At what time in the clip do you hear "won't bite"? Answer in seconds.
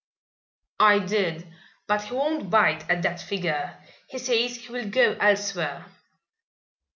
2.15-2.89